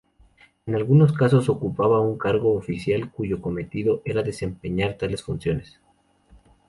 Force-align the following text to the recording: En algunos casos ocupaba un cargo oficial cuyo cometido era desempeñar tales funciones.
En 0.65 0.73
algunos 0.75 1.13
casos 1.13 1.47
ocupaba 1.47 1.99
un 2.01 2.17
cargo 2.17 2.55
oficial 2.55 3.11
cuyo 3.11 3.39
cometido 3.39 4.01
era 4.03 4.23
desempeñar 4.23 4.97
tales 4.97 5.21
funciones. 5.21 5.79